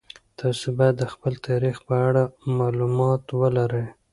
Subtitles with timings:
[0.39, 2.23] تاسو باید د خپل تاریخ په اړه
[2.57, 3.87] مالومات ولرئ.